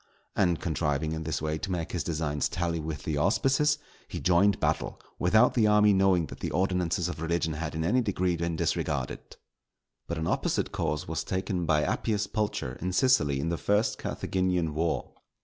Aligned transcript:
And 0.35 0.59
contriving, 0.59 1.11
in 1.11 1.25
this 1.25 1.43
way 1.43 1.59
to 1.59 1.71
make 1.71 1.91
his 1.91 2.03
designs 2.03 2.49
tally 2.49 2.79
with 2.79 3.03
the 3.03 3.17
auspices, 3.17 3.77
he 4.07 4.19
joined 4.19 4.59
battle, 4.59 4.99
without 5.19 5.53
the 5.53 5.67
army 5.67 5.93
knowing 5.93 6.25
that 6.25 6.39
the 6.39 6.49
ordinances 6.49 7.07
of 7.07 7.21
religion 7.21 7.53
had 7.53 7.75
in 7.75 7.83
any 7.83 8.01
degree 8.01 8.35
been 8.35 8.55
disregarded. 8.55 9.35
But 10.07 10.17
an 10.17 10.25
opposite 10.25 10.71
course 10.71 11.07
was 11.07 11.23
taken 11.23 11.67
by 11.67 11.83
Appius 11.83 12.25
Pulcher, 12.25 12.79
in 12.81 12.93
Sicily, 12.93 13.39
in 13.39 13.49
the 13.49 13.59
first 13.59 13.99
Carthaginian 13.99 14.73
war. 14.73 15.11